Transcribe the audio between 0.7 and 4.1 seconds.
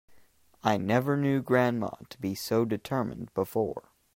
never knew grandma to be so determined before.